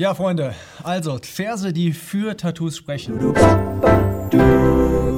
[0.00, 3.18] Ja, Freunde, also Verse, die für Tattoos sprechen.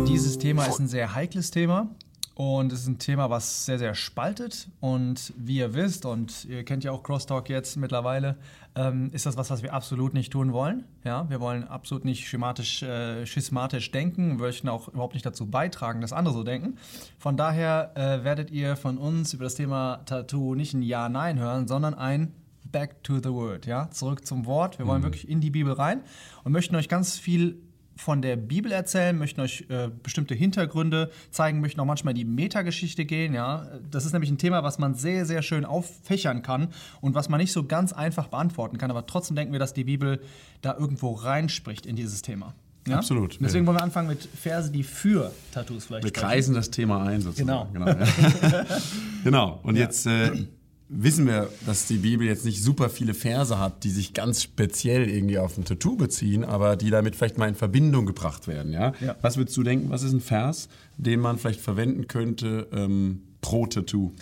[0.09, 1.87] Dieses Thema ist ein sehr heikles Thema
[2.35, 4.67] und es ist ein Thema, was sehr, sehr spaltet.
[4.81, 8.39] Und wie ihr wisst, und ihr kennt ja auch Crosstalk jetzt mittlerweile,
[8.75, 10.83] ähm, ist das was, was wir absolut nicht tun wollen.
[11.05, 16.01] Ja, wir wollen absolut nicht schematisch, äh, schismatisch denken, möchten auch überhaupt nicht dazu beitragen,
[16.01, 16.77] dass andere so denken.
[17.21, 21.69] Von daher äh, werdet ihr von uns über das Thema Tattoo nicht ein Ja-Nein hören,
[21.69, 22.35] sondern ein
[22.73, 24.79] Back to the Word, ja, zurück zum Wort.
[24.79, 25.07] Wir wollen mhm.
[25.07, 26.01] wirklich in die Bibel rein
[26.43, 27.59] und möchten euch ganz viel
[27.97, 32.25] von der Bibel erzählen, möchten euch äh, bestimmte Hintergründe zeigen, möchten auch manchmal in die
[32.25, 33.35] Metageschichte gehen.
[33.35, 33.69] Ja?
[33.91, 36.69] Das ist nämlich ein Thema, was man sehr, sehr schön auffächern kann
[37.01, 38.91] und was man nicht so ganz einfach beantworten kann.
[38.91, 40.21] Aber trotzdem denken wir, dass die Bibel
[40.63, 42.55] da irgendwo reinspricht in dieses Thema.
[42.87, 42.97] Ja?
[42.97, 43.39] Absolut.
[43.41, 46.27] Deswegen wollen wir anfangen mit Verse, die für Tattoos vielleicht Wir sprechen.
[46.27, 47.73] kreisen das Thema ein sozusagen.
[47.73, 47.87] Genau.
[47.87, 48.05] Genau,
[49.25, 49.61] genau.
[49.63, 49.83] Und ja.
[49.83, 50.47] jetzt äh,
[50.95, 55.09] wissen wir, dass die Bibel jetzt nicht super viele Verse hat, die sich ganz speziell
[55.09, 58.73] irgendwie auf ein Tattoo beziehen, aber die damit vielleicht mal in Verbindung gebracht werden.
[58.73, 58.93] Ja?
[59.01, 59.17] ja.
[59.23, 63.67] Was würdest du denken, was ist ein Vers, den man vielleicht verwenden könnte ähm, pro
[63.67, 64.13] Tattoo?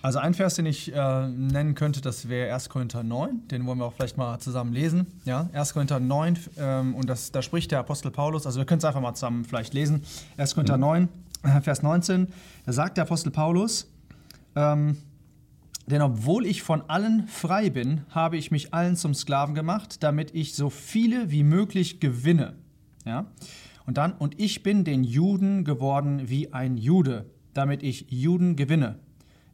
[0.00, 2.68] Also ein Vers, den ich äh, nennen könnte, das wäre 1.
[2.68, 3.48] Korinther 9.
[3.48, 5.06] Den wollen wir auch vielleicht mal zusammen lesen.
[5.24, 5.72] Ja, 1.
[5.72, 9.00] Korinther 9 ähm, und das, da spricht der Apostel Paulus, also wir können es einfach
[9.00, 10.02] mal zusammen vielleicht lesen.
[10.36, 10.54] 1.
[10.54, 10.80] Korinther mhm.
[10.82, 11.08] 9,
[11.44, 12.28] äh, Vers 19,
[12.66, 13.90] da sagt der Apostel Paulus,
[14.56, 14.98] ähm,
[15.86, 20.34] denn obwohl ich von allen frei bin, habe ich mich allen zum Sklaven gemacht, damit
[20.34, 22.54] ich so viele wie möglich gewinne.
[23.04, 23.26] Ja?
[23.86, 28.98] Und dann, und ich bin den Juden geworden wie ein Jude, damit ich Juden gewinne.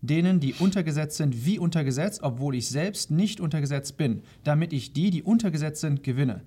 [0.03, 5.11] Denen, die untergesetzt sind, wie untergesetzt, obwohl ich selbst nicht untergesetzt bin, damit ich die,
[5.11, 6.43] die untergesetzt sind, gewinne.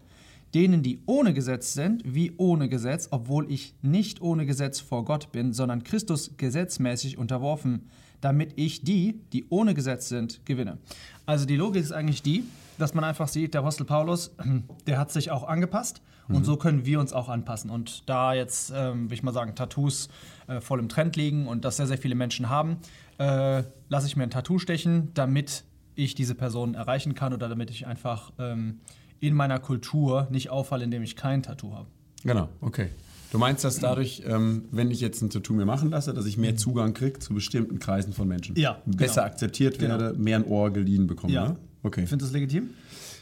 [0.54, 5.32] Denen, die ohne Gesetz sind, wie ohne Gesetz, obwohl ich nicht ohne Gesetz vor Gott
[5.32, 7.90] bin, sondern Christus gesetzmäßig unterworfen
[8.24, 10.78] damit ich die, die ohne Gesetz sind, gewinne.
[11.26, 12.46] Also die Logik ist eigentlich die,
[12.78, 14.36] dass man einfach sieht, der Apostel Paulus,
[14.88, 16.38] der hat sich auch angepasst mhm.
[16.38, 17.70] und so können wir uns auch anpassen.
[17.70, 20.10] Und da jetzt, ähm, will ich mal sagen, Tattoos
[20.48, 22.78] äh, voll im Trend liegen und das sehr, sehr viele Menschen haben,
[23.18, 27.70] äh, lasse ich mir ein Tattoo stechen, damit ich diese Person erreichen kann oder damit
[27.70, 28.80] ich einfach ähm,
[29.24, 31.88] in meiner Kultur nicht auffalle, indem ich kein Tattoo habe.
[32.24, 32.90] Genau, okay.
[33.32, 36.38] Du meinst, dass dadurch, ähm, wenn ich jetzt ein Tattoo mir machen lasse, dass ich
[36.38, 38.56] mehr Zugang kriege zu bestimmten Kreisen von Menschen?
[38.58, 38.82] Ja.
[38.86, 39.26] Besser genau.
[39.28, 40.22] akzeptiert werde, genau.
[40.22, 41.34] mehr ein Ohr geliehen bekomme?
[41.34, 41.48] Ja.
[41.48, 41.56] Ne?
[41.84, 42.06] Okay.
[42.06, 42.72] Findest du das legitim?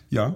[0.10, 0.36] Ja.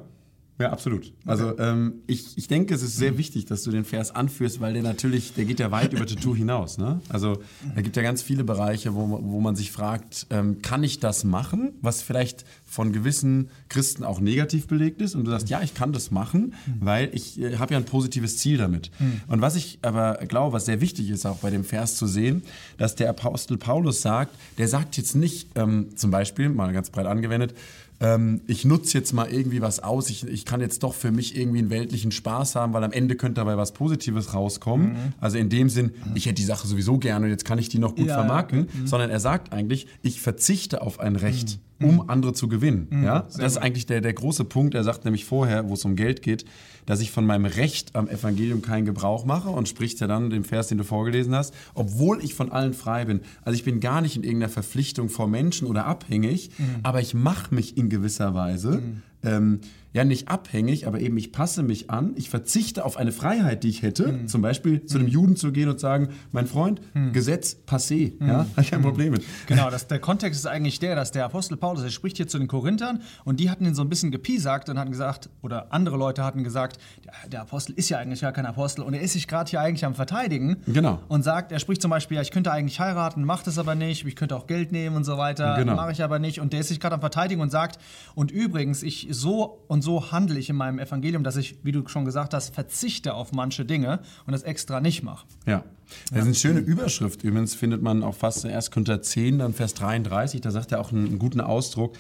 [0.58, 1.12] Ja, absolut.
[1.26, 1.64] Also, okay.
[1.70, 4.84] Ähm, ich, ich denke, es ist sehr wichtig, dass du den Vers anführst, weil der
[4.84, 6.78] natürlich, der geht ja weit über Tattoo hinaus.
[6.78, 7.02] Ne?
[7.10, 7.42] Also
[7.76, 11.26] da gibt ja ganz viele Bereiche, wo, wo man sich fragt, ähm, kann ich das
[11.26, 15.74] machen, was vielleicht von gewissen Christen auch negativ belegt ist und du sagst, ja, ich
[15.74, 18.92] kann das machen, weil ich äh, habe ja ein positives Ziel damit.
[19.00, 19.22] Mhm.
[19.28, 22.44] Und was ich aber glaube, was sehr wichtig ist auch bei dem Vers zu sehen,
[22.78, 27.08] dass der Apostel Paulus sagt, der sagt jetzt nicht ähm, zum Beispiel, mal ganz breit
[27.08, 27.54] angewendet,
[28.00, 31.38] ähm, ich nutze jetzt mal irgendwie was aus, ich, ich kann jetzt doch für mich
[31.38, 34.94] irgendwie einen weltlichen Spaß haben, weil am Ende könnte dabei was Positives rauskommen.
[34.94, 35.13] Mhm.
[35.19, 37.79] Also in dem Sinn, ich hätte die Sache sowieso gerne und jetzt kann ich die
[37.79, 38.81] noch gut ja, vermarkten, ja.
[38.81, 38.88] Mhm.
[38.88, 41.57] sondern er sagt eigentlich, ich verzichte auf ein Recht.
[41.57, 42.03] Mhm um mhm.
[42.07, 42.88] andere zu gewinnen.
[42.89, 43.22] Mhm, ja?
[43.22, 44.75] Das ist eigentlich der, der große Punkt.
[44.75, 46.45] Er sagt nämlich vorher, wo es um Geld geht,
[46.85, 50.44] dass ich von meinem Recht am Evangelium keinen Gebrauch mache und spricht ja dann den
[50.44, 53.22] Vers, den du vorgelesen hast, obwohl ich von allen frei bin.
[53.44, 56.75] Also ich bin gar nicht in irgendeiner Verpflichtung vor Menschen oder abhängig, mhm.
[56.83, 59.01] aber ich mache mich in gewisser Weise mhm.
[59.25, 59.59] Ähm,
[59.96, 63.69] ja nicht abhängig, aber eben ich passe mich an, ich verzichte auf eine Freiheit, die
[63.69, 64.28] ich hätte, mhm.
[64.28, 65.13] zum Beispiel zu einem mhm.
[65.13, 67.13] Juden zu gehen und sagen, mein Freund, mhm.
[67.13, 68.28] Gesetz passé, mhm.
[68.28, 69.24] ja, habe ich kein Problem mit.
[69.47, 72.38] Genau, das, der Kontext ist eigentlich der, dass der Apostel Paulus, er spricht hier zu
[72.38, 75.96] den Korinthern und die hatten ihn so ein bisschen gepiesackt und hatten gesagt, oder andere
[75.96, 79.13] Leute hatten gesagt, der, der Apostel ist ja eigentlich gar kein Apostel und er ist
[79.13, 81.00] sich gerade hier eigentlich am Verteidigen genau.
[81.07, 84.06] und sagt, er spricht zum Beispiel, ja, ich könnte eigentlich heiraten, macht es aber nicht,
[84.06, 85.75] ich könnte auch Geld nehmen und so weiter, genau.
[85.75, 87.80] mache ich aber nicht und der ist sich gerade am Verteidigen und sagt,
[88.13, 91.88] und übrigens, ich so und so handle ich in meinem Evangelium, dass ich, wie du
[91.88, 95.26] schon gesagt hast, verzichte auf manche Dinge und das extra nicht mache.
[95.46, 95.64] Ja.
[96.09, 97.24] Das ist eine schöne Überschrift.
[97.24, 98.72] Übrigens findet man auch fast in 1.
[98.72, 100.42] Korinther 10, dann Vers 33.
[100.42, 101.96] Da sagt er auch einen, guten Ausdruck,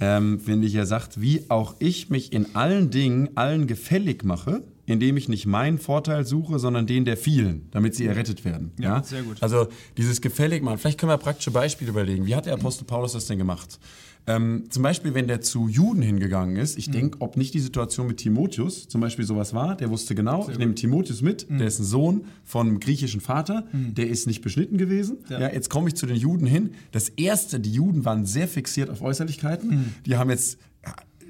[0.00, 0.74] ähm, finde ich.
[0.74, 5.46] Er sagt, wie auch ich mich in allen Dingen allen gefällig mache, indem ich nicht
[5.46, 8.72] meinen Vorteil suche, sondern den der vielen, damit sie errettet werden.
[8.78, 9.02] Ja, ja?
[9.02, 9.36] sehr gut.
[9.42, 10.78] Also dieses gefällig machen.
[10.78, 12.26] Vielleicht können wir praktische Beispiele überlegen.
[12.26, 13.78] Wie hat der Apostel Paulus das denn gemacht?
[14.26, 16.92] Ähm, zum Beispiel, wenn der zu Juden hingegangen ist, ich mhm.
[16.92, 20.52] denke, ob nicht die Situation mit Timotheus zum Beispiel sowas war, der wusste genau, Sehr
[20.52, 21.58] ich nehme Timotheus mit, mhm.
[21.58, 23.94] der ist ein Sohn von einem griechischen Vater, mhm.
[23.94, 25.18] der ist nicht beschnitten gewesen.
[25.30, 25.40] Ja.
[25.40, 26.72] ja jetzt komme ich zu den Juden hin.
[26.92, 29.70] Das erste, die Juden waren sehr fixiert auf Äußerlichkeiten.
[29.70, 29.94] Mhm.
[30.04, 30.58] Die haben jetzt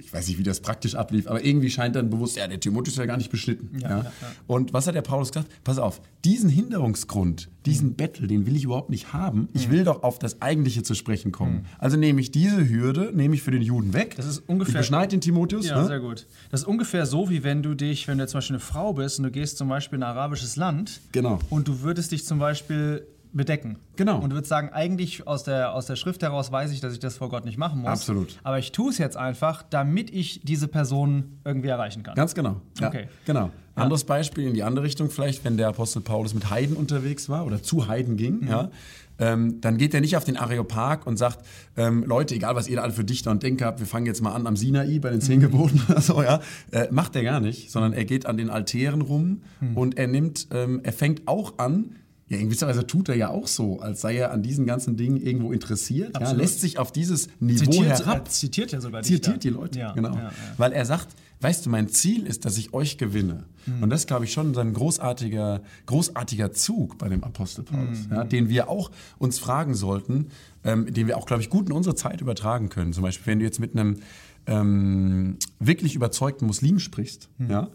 [0.08, 2.94] ich weiß nicht, wie das praktisch ablief, aber irgendwie scheint dann bewusst, ja, der Timotheus
[2.94, 3.78] ist ja gar nicht beschnitten.
[3.78, 3.96] Ja, ja.
[3.98, 4.12] Ja,
[4.46, 5.50] Und was hat der Paulus gesagt?
[5.64, 7.94] Pass auf, diesen Hinderungsgrund, diesen mhm.
[7.96, 9.50] Bettel, den will ich überhaupt nicht haben.
[9.52, 9.72] Ich mhm.
[9.72, 11.56] will doch auf das Eigentliche zu sprechen kommen.
[11.56, 11.64] Mhm.
[11.78, 14.14] Also nehme ich diese Hürde, nehme ich für den Juden weg.
[14.16, 14.76] Das ist ungefähr.
[14.76, 15.66] Ich beschneide den Timotheus.
[15.66, 15.86] Ja, ne?
[15.86, 16.26] sehr gut.
[16.50, 19.18] Das ist ungefähr so, wie wenn du dich, wenn du zum Beispiel eine Frau bist
[19.18, 21.02] und du gehst zum Beispiel in ein arabisches Land.
[21.12, 21.38] Genau.
[21.50, 23.78] Und du würdest dich zum Beispiel bedecken.
[23.96, 24.20] Genau.
[24.20, 26.98] Und du würdest sagen, eigentlich aus der, aus der Schrift heraus weiß ich, dass ich
[26.98, 27.90] das vor Gott nicht machen muss.
[27.90, 28.38] Absolut.
[28.42, 32.14] Aber ich tue es jetzt einfach, damit ich diese Person irgendwie erreichen kann.
[32.14, 32.60] Ganz genau.
[32.80, 33.08] Ja, okay.
[33.26, 33.50] Genau.
[33.76, 33.82] Ja.
[33.82, 37.46] Anderes Beispiel in die andere Richtung vielleicht, wenn der Apostel Paulus mit Heiden unterwegs war
[37.46, 38.48] oder zu Heiden ging, mhm.
[38.48, 38.70] ja,
[39.18, 41.44] ähm, dann geht er nicht auf den Areopag und sagt,
[41.76, 44.22] ähm, Leute, egal was ihr da alle für Dichter und Denker habt, wir fangen jetzt
[44.22, 46.40] mal an am Sinai bei den zehn Geboten oder so, ja.
[46.70, 49.76] Äh, macht er gar nicht, sondern er geht an den Altären rum mhm.
[49.76, 51.96] und er nimmt, ähm, er fängt auch an,
[52.28, 54.96] ja, in gewisser Weise tut er ja auch so, als sei er an diesen ganzen
[54.96, 56.18] Dingen irgendwo interessiert.
[56.20, 58.16] Ja, lässt sich auf dieses Niveau zitiert, herab.
[58.18, 60.14] Er zitiert ja sogar Zitiert die Leute, ja, genau.
[60.14, 60.30] Ja.
[60.58, 61.08] Weil er sagt,
[61.40, 63.44] weißt du, mein Ziel ist, dass ich euch gewinne.
[63.64, 63.82] Mhm.
[63.84, 68.28] Und das glaube ich schon ein großartiger, großartiger Zug bei dem Apostel Paulus, mhm.
[68.28, 70.26] den wir auch uns fragen sollten,
[70.64, 72.92] ähm, den wir auch, glaube ich, gut in unsere Zeit übertragen können.
[72.92, 74.00] Zum Beispiel, wenn du jetzt mit einem
[74.46, 77.50] ähm, wirklich überzeugten Muslim sprichst, mhm.
[77.50, 77.68] ja,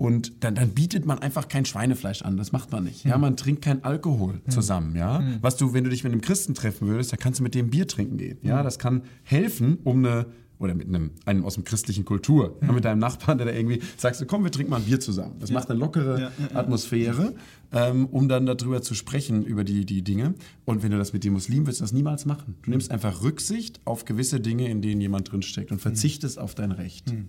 [0.00, 2.38] und dann, dann, bietet man einfach kein Schweinefleisch an.
[2.38, 3.04] Das macht man nicht.
[3.04, 3.20] Ja, hm.
[3.20, 4.50] man trinkt kein Alkohol hm.
[4.50, 4.96] zusammen.
[4.96, 5.36] Ja, hm.
[5.42, 7.68] was du, wenn du dich mit einem Christen treffen würdest, da kannst du mit dem
[7.68, 8.38] Bier trinken gehen.
[8.40, 10.24] Ja, das kann helfen, um eine
[10.58, 12.74] oder mit einem, einem aus dem christlichen Kultur, mhm.
[12.74, 15.36] mit deinem Nachbarn, der da irgendwie sagst du, komm, wir trinken mal ein Bier zusammen.
[15.38, 15.54] Das ja.
[15.54, 17.34] macht eine lockere ja, ja, Atmosphäre,
[17.72, 20.34] ähm, um dann darüber zu sprechen, über die, die Dinge.
[20.64, 22.56] Und wenn du das mit dem Muslim willst, das niemals machen.
[22.62, 26.42] Du nimmst einfach Rücksicht auf gewisse Dinge, in denen jemand drinsteckt und verzichtest mhm.
[26.42, 27.10] auf dein Recht.
[27.12, 27.28] Mhm.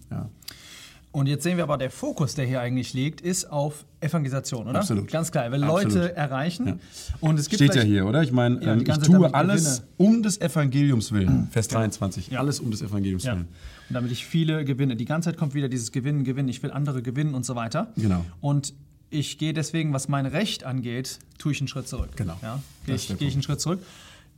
[1.11, 4.79] Und jetzt sehen wir aber, der Fokus, der hier eigentlich liegt, ist auf Evangelisation, oder?
[4.79, 5.11] Absolut.
[5.11, 5.67] Ganz klar, Absolut.
[5.67, 6.67] Leute erreichen.
[6.67, 6.75] Ja.
[7.19, 8.23] Und es gibt Steht ja hier, oder?
[8.23, 11.49] Ich meine, ja, ähm, ich tue alles um des Evangeliums willen.
[11.51, 12.29] Vers 23.
[12.29, 12.39] Ja.
[12.39, 13.49] Alles um des Evangeliums willen.
[13.89, 14.95] Und damit ich viele gewinne.
[14.95, 16.47] Die ganze Zeit kommt wieder dieses Gewinnen, Gewinnen.
[16.47, 17.91] Ich will andere gewinnen und so weiter.
[17.97, 18.25] Genau.
[18.39, 18.73] Und
[19.09, 22.11] ich gehe deswegen, was mein Recht angeht, tue ich einen Schritt zurück.
[22.15, 22.37] Genau.
[22.41, 22.61] Ja?
[22.85, 23.81] Gehe ich, geh ich einen Schritt zurück.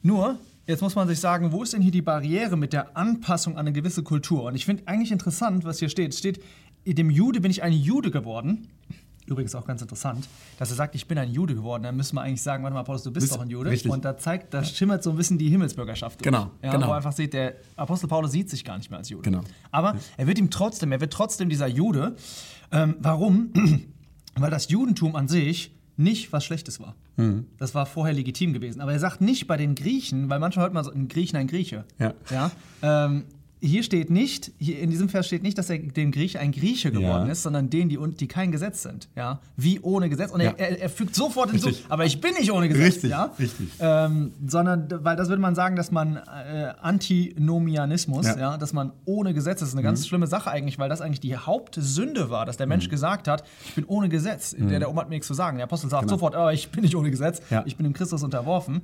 [0.01, 3.54] Nur, Jetzt muss man sich sagen, wo ist denn hier die Barriere mit der Anpassung
[3.54, 4.44] an eine gewisse Kultur?
[4.44, 6.13] Und ich finde eigentlich interessant, was hier steht.
[6.13, 6.42] Es steht,
[6.86, 8.69] dem Jude bin ich ein Jude geworden.
[9.25, 10.27] Übrigens auch ganz interessant,
[10.60, 11.83] dass er sagt, ich bin ein Jude geworden.
[11.83, 13.69] Dann müssen wir eigentlich sagen, warte mal, Paulus, du bist doch ein Jude.
[13.69, 13.92] Richtig.
[13.92, 16.25] Und da zeigt, da schimmert so ein bisschen die Himmelsbürgerschaft durch.
[16.25, 16.88] Genau, ja, genau.
[16.88, 19.24] Wo einfach sieht, der Apostel Paulus sieht sich gar nicht mehr als Jude.
[19.24, 19.42] Genau.
[19.71, 22.15] Aber er wird ihm trotzdem, er wird trotzdem dieser Jude.
[22.71, 23.51] Ähm, warum?
[24.36, 26.95] Weil das Judentum an sich nicht was Schlechtes war.
[27.17, 27.45] Mhm.
[27.57, 28.81] Das war vorher legitim gewesen.
[28.81, 31.47] Aber er sagt nicht bei den Griechen, weil manchmal hört man so, ein Griechen ein
[31.47, 31.85] Grieche.
[31.99, 32.13] Ja.
[32.29, 32.51] ja?
[32.81, 33.25] Ähm,
[33.63, 36.92] hier steht nicht, hier in diesem Vers steht nicht, dass er dem Grieche ein Grieche
[36.92, 37.31] geworden ja.
[37.31, 39.07] ist, sondern denen, die, die kein Gesetz sind.
[39.15, 39.39] Ja?
[39.56, 40.31] Wie ohne Gesetz.
[40.31, 40.54] Und ja.
[40.57, 42.95] er, er, fügt sofort hinzu, aber ich bin nicht ohne Gesetz.
[42.95, 43.33] Richtig, ja?
[43.39, 43.69] richtig.
[43.80, 48.38] Ähm, sondern, weil das würde man sagen, dass man äh, Antinomianismus, ja.
[48.38, 48.57] ja.
[48.57, 50.07] dass man ohne Gesetz, das ist eine ganz mhm.
[50.07, 52.92] schlimme Sache eigentlich, weil das eigentlich die Hauptsünde war, dass der Mensch mhm.
[52.92, 54.57] gesagt hat, ich bin ohne Gesetz.
[54.57, 54.68] Mhm.
[54.68, 55.56] Der, der Oma hat mir nichts zu sagen.
[55.56, 56.15] Der Apostel sagt genau.
[56.15, 58.81] sofort, oh, ich bin nicht ohne Gesetz, ich bin dem Christus unterworfen.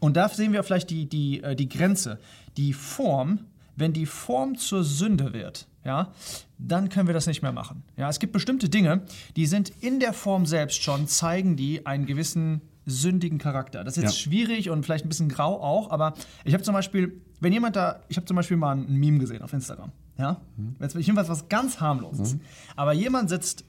[0.00, 2.18] Und da sehen wir vielleicht die, die, äh, die Grenze.
[2.56, 3.40] Die Form
[3.78, 6.12] wenn die Form zur Sünde wird, ja,
[6.58, 7.84] dann können wir das nicht mehr machen.
[7.96, 9.02] Ja, es gibt bestimmte Dinge,
[9.36, 13.84] die sind in der Form selbst schon, zeigen die einen gewissen sündigen Charakter.
[13.84, 14.22] Das ist jetzt ja.
[14.22, 16.14] schwierig und vielleicht ein bisschen grau auch, aber
[16.44, 19.42] ich habe zum Beispiel, wenn jemand da, ich habe zum Beispiel mal ein Meme gesehen
[19.42, 20.76] auf Instagram, ja, mhm.
[20.80, 22.40] jetzt jedenfalls was ganz harmloses, mhm.
[22.76, 23.64] aber jemand sitzt,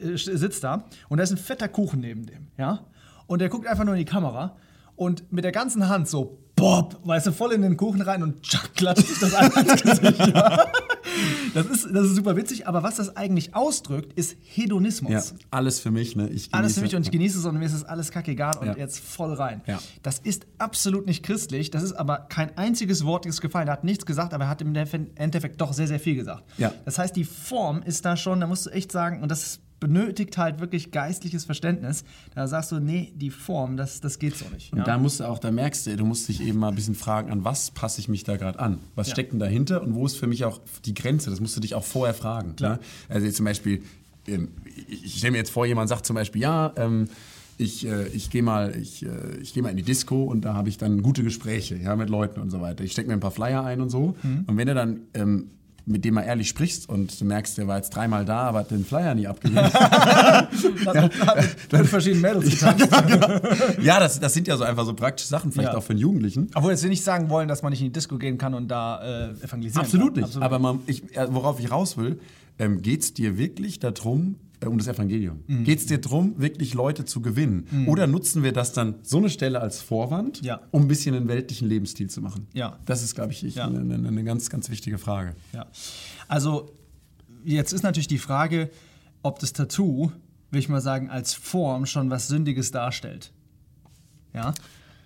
[0.00, 2.80] äh, sitzt da und da ist ein fetter Kuchen neben dem, ja,
[3.26, 4.56] und der guckt einfach nur in die Kamera
[4.96, 8.40] und mit der ganzen Hand so Bob, weißt du, voll in den Kuchen rein und
[8.42, 10.26] tschack, klatscht sich das an ins Gesicht.
[10.28, 10.66] Ja.
[11.54, 15.10] Das, ist, das ist super witzig, aber was das eigentlich ausdrückt, ist Hedonismus.
[15.10, 16.30] Ja, alles für mich, ne?
[16.30, 18.68] Ich alles für mich und ich genieße es und mir ist es alles kackegal und
[18.68, 18.76] ja.
[18.76, 19.60] jetzt voll rein.
[19.66, 19.78] Ja.
[20.02, 23.68] Das ist absolut nicht christlich, das ist aber kein einziges Wort, das gefallen.
[23.68, 26.44] Er hat nichts gesagt, aber er hat im Endeffekt doch sehr, sehr viel gesagt.
[26.56, 26.72] Ja.
[26.86, 29.61] Das heißt, die Form ist da schon, da musst du echt sagen, und das ist
[29.82, 32.04] benötigt halt wirklich geistliches Verständnis.
[32.36, 34.72] Da sagst du, nee, die Form, das, das geht so nicht.
[34.72, 34.84] Und ja?
[34.84, 37.32] da musst du auch, da merkst du, du musst dich eben mal ein bisschen fragen,
[37.32, 38.78] an was passe ich mich da gerade an?
[38.94, 39.14] Was ja.
[39.14, 41.30] steckt denn dahinter und wo ist für mich auch die Grenze?
[41.30, 42.54] Das musst du dich auch vorher fragen.
[42.60, 42.78] Ne?
[43.08, 43.82] Also jetzt zum Beispiel,
[44.28, 44.50] ähm,
[44.86, 47.08] ich stelle mir jetzt vor, jemand sagt zum Beispiel, ja, ähm,
[47.58, 50.54] ich, äh, ich gehe mal, ich, äh, ich geh mal in die Disco und da
[50.54, 52.84] habe ich dann gute Gespräche ja, mit Leuten und so weiter.
[52.84, 54.14] Ich stecke mir ein paar Flyer ein und so.
[54.22, 54.44] Mhm.
[54.46, 55.50] Und wenn er dann ähm,
[55.84, 58.70] mit dem er ehrlich sprichst und du merkst, der war jetzt dreimal da, aber hat
[58.70, 59.56] den Flyer nie abgegeben.
[60.84, 61.10] ja,
[61.72, 63.28] mit verschiedenen Mädels ja, genau.
[63.80, 65.78] ja das, das sind ja so einfach so praktische Sachen, vielleicht ja.
[65.78, 66.50] auch für einen Jugendlichen.
[66.54, 69.02] Obwohl jetzt nicht sagen wollen, dass man nicht in die Disco gehen kann und da
[69.02, 70.22] äh, evangelisieren Absolut kann.
[70.22, 70.24] nicht.
[70.24, 70.44] Absolut.
[70.44, 72.20] Aber man, ich, worauf ich raus will,
[72.58, 75.44] ähm, geht es dir wirklich darum, äh, um das Evangelium?
[75.64, 77.86] Geht es dir darum, wirklich Leute zu gewinnen?
[77.88, 80.60] Oder nutzen wir das dann so eine Stelle als Vorwand, Ja.
[80.70, 82.46] um ein bisschen einen weltlichen Lebensstil zu machen?
[82.52, 82.78] Ja.
[82.84, 83.66] Das ist, glaube ich, ich Ja.
[83.66, 85.34] eine, eine, eine ganz, ganz wichtige Frage.
[85.52, 85.66] Ja.
[86.28, 86.72] Also,
[87.44, 88.70] jetzt ist natürlich die Frage,
[89.22, 90.12] ob das Tattoo,
[90.50, 93.32] will ich mal sagen, als Form schon was Sündiges darstellt.
[94.34, 94.54] Ja.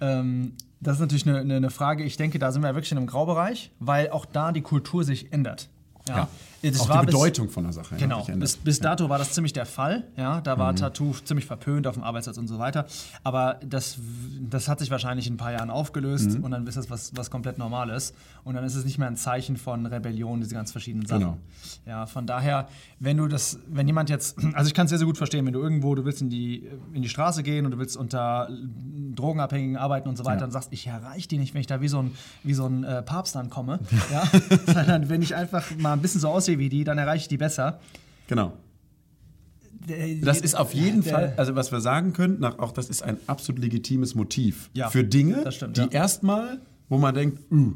[0.01, 3.07] Ähm, das ist natürlich eine, eine- Frage, ich denke, da sind wir wirklich in einem
[3.07, 5.69] Graubereich, weil auch da die Kultur sich ändert.
[6.09, 6.29] Ja.
[6.71, 7.97] Das Auch war die bis- Bedeutung von der Sache.
[7.97, 8.41] Genau, ändert.
[8.41, 10.05] bis, bis dato war das ziemlich der Fall.
[10.17, 10.61] Ja, da Mhm.
[10.61, 12.87] war Tattoo ziemlich verpönt auf dem Arbeitsplatz und so weiter.
[13.25, 13.99] Aber das,
[14.49, 16.45] das hat sich wahrscheinlich in ein paar Jahren aufgelöst Mhm.
[16.45, 18.13] und dann ist das was, was komplett Normales.
[18.45, 21.21] Und dann ist es nicht mehr ein Zeichen von Rebellion, diese ganz verschiedenen Sachen.
[21.21, 21.39] Genau.
[21.87, 22.69] Ja, von daher,
[23.01, 25.53] wenn du das, wenn jemand jetzt, also ich kann es sehr, sehr gut verstehen, wenn
[25.53, 28.49] du irgendwo, du willst in die, in die Straße gehen und du willst unter
[29.15, 30.45] Drogenabhängigen arbeiten und so weiter Ja.
[30.47, 32.85] und sagst, ich erreiche die nicht, wenn ich da wie so ein, wie so ein
[32.85, 33.81] äh, Papst ankomme.
[34.13, 34.25] ja,
[34.67, 37.37] sondern wenn ich einfach mal ein bisschen so aussehe wie die, dann erreiche ich die
[37.37, 37.81] besser.
[38.27, 38.53] Genau.
[40.23, 43.63] Das ist auf jeden Fall, also was wir sagen können, auch das ist ein absolut
[43.63, 45.89] legitimes Motiv Ja, für Dinge, stimmt, die ja.
[45.89, 47.73] erstmal, wo man denkt, uh,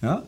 [0.00, 0.24] ja,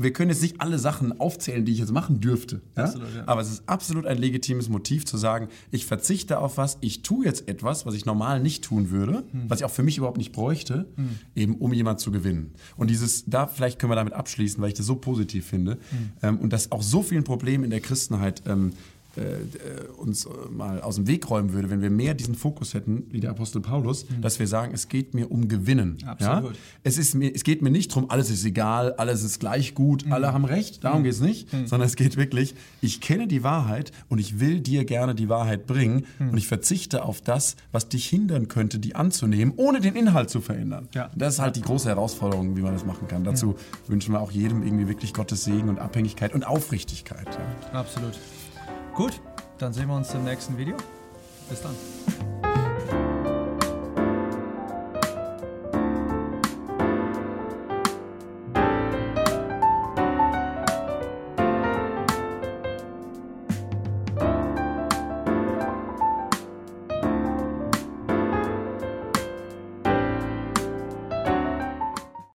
[0.00, 2.84] wir können jetzt nicht alle Sachen aufzählen, die ich jetzt machen dürfte, ja?
[2.84, 3.24] Absolut, ja.
[3.26, 7.24] aber es ist absolut ein legitimes Motiv zu sagen, ich verzichte auf was, ich tue
[7.24, 10.32] jetzt etwas, was ich normal nicht tun würde, was ich auch für mich überhaupt nicht
[10.32, 10.86] bräuchte,
[11.34, 12.52] eben um jemand zu gewinnen.
[12.76, 15.78] Und dieses, da vielleicht können wir damit abschließen, weil ich das so positiv finde
[16.22, 18.72] ähm, und das auch so vielen Problemen in der Christenheit ähm,
[19.18, 22.74] äh, äh, uns äh, mal aus dem Weg räumen würde, wenn wir mehr diesen Fokus
[22.74, 25.98] hätten, wie der Apostel Paulus, dass wir sagen, es geht mir um Gewinnen.
[26.06, 26.52] Absolut.
[26.54, 26.60] Ja?
[26.84, 30.04] Es, ist mir, es geht mir nicht darum, alles ist egal, alles ist gleich gut,
[30.10, 33.92] alle haben recht, darum geht es nicht, sondern es geht wirklich, ich kenne die Wahrheit
[34.08, 38.06] und ich will dir gerne die Wahrheit bringen und ich verzichte auf das, was dich
[38.06, 40.88] hindern könnte, die anzunehmen, ohne den Inhalt zu verändern.
[40.94, 41.10] Ja.
[41.16, 43.24] Das ist halt die große Herausforderung, wie man das machen kann.
[43.24, 43.56] Dazu
[43.86, 47.26] wünschen wir auch jedem irgendwie wirklich Gottes Segen und Abhängigkeit und Aufrichtigkeit.
[47.72, 47.80] Ja.
[47.80, 48.18] Absolut.
[48.98, 49.20] Gut,
[49.58, 50.76] dann sehen wir uns im nächsten Video.
[51.48, 51.76] Bis dann.